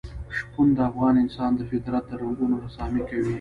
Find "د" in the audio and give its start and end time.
0.75-0.79, 1.55-1.61, 2.07-2.11